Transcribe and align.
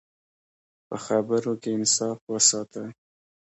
په 0.87 0.95
خبرو 1.05 1.53
کې 1.61 1.69
انصاف 1.77 2.19
وساته. 2.31 2.83